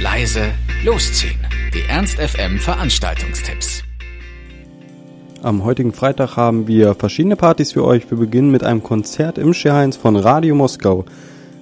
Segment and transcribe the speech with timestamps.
[0.00, 0.52] leise,
[0.84, 1.40] losziehen.
[1.74, 3.82] Die Ernst FM Veranstaltungstipps.
[5.42, 8.08] Am heutigen Freitag haben wir verschiedene Partys für euch.
[8.08, 11.04] Wir beginnen mit einem Konzert im Scherheinz von Radio Moskau.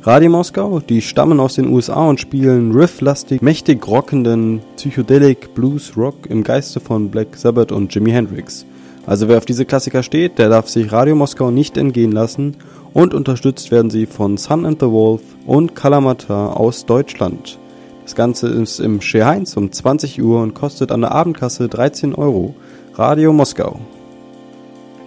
[0.03, 6.27] Radio Moskau, die stammen aus den USA und spielen rifflastig, mächtig rockenden Psychedelic Blues Rock
[6.29, 8.67] im Geiste von Black Sabbath und Jimi Hendrix.
[9.07, 12.57] Also wer auf diese Klassiker steht, der darf sich Radio Moskau nicht entgehen lassen
[12.93, 17.59] und unterstützt werden sie von Sun and the Wolf und Kalamata aus Deutschland.
[18.07, 22.55] Das Ganze ist im 1 um 20 Uhr und kostet an der Abendkasse 13 Euro.
[22.95, 23.81] Radio Moskau.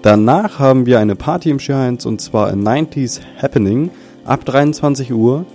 [0.02, 3.90] Danach haben wir eine Party im 1 und zwar ein 90s Happening
[4.26, 5.46] ab 23 Uhr.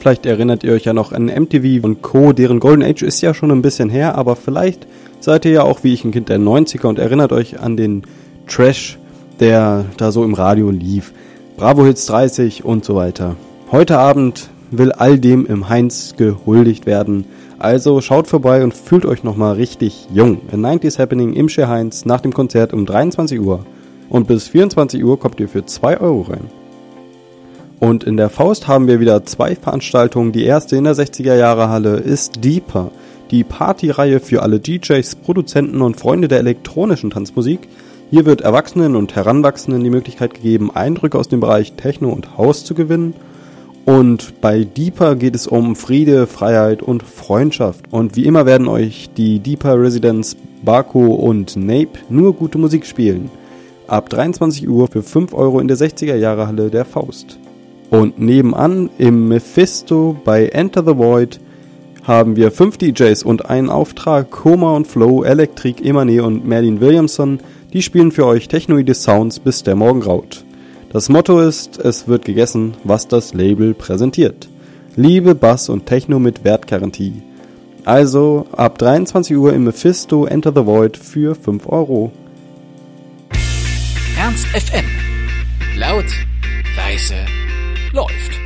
[0.00, 3.32] Vielleicht erinnert ihr euch ja noch an MTV und Co., deren Golden Age ist ja
[3.32, 4.88] schon ein bisschen her, aber vielleicht
[5.20, 8.02] seid ihr ja auch wie ich ein Kind der 90er und erinnert euch an den
[8.48, 8.98] Trash,
[9.38, 11.12] der da so im Radio lief.
[11.56, 13.36] Bravo Hits 30 und so weiter.
[13.70, 17.24] Heute Abend will all dem im Heinz gehuldigt werden.
[17.58, 20.40] Also schaut vorbei und fühlt euch nochmal richtig jung.
[20.50, 23.64] A 90s Happening im Share Heinz nach dem Konzert um 23 Uhr.
[24.08, 26.50] Und bis 24 Uhr kommt ihr für 2 Euro rein.
[27.82, 30.30] Und in der Faust haben wir wieder zwei Veranstaltungen.
[30.30, 32.92] Die erste in der 60er Jahre Halle ist Deeper,
[33.32, 37.60] die Partyreihe für alle DJs, Produzenten und Freunde der elektronischen Tanzmusik.
[38.10, 42.64] Hier wird Erwachsenen und Heranwachsenden die Möglichkeit gegeben, Eindrücke aus dem Bereich Techno und Haus
[42.64, 43.14] zu gewinnen.
[43.84, 47.86] Und bei Deeper geht es um Friede, Freiheit und Freundschaft.
[47.90, 53.30] Und wie immer werden euch die Deeper Residents Baku und Nape nur gute Musik spielen.
[53.88, 57.38] Ab 23 Uhr für 5 Euro in der 60er Jahre Halle der Faust.
[57.90, 61.40] Und nebenan im Mephisto bei Enter the Void
[62.04, 64.30] haben wir 5 DJs und einen Auftrag.
[64.30, 67.40] Koma und Flow, Electric, Emane und Merlin Williamson
[67.72, 70.44] die spielen für euch technoide Sounds, bis der Morgen graut.
[70.92, 74.50] Das Motto ist, es wird gegessen, was das Label präsentiert.
[74.94, 77.22] Liebe, Bass und Techno mit Wertgarantie.
[77.86, 82.12] Also ab 23 Uhr im Mephisto Enter the Void für 5 Euro.
[84.18, 84.84] Ernst FM.
[85.78, 86.04] Laut,
[86.76, 87.14] leise,
[87.94, 88.41] läuft.